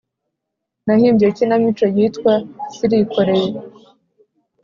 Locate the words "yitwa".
1.95-2.33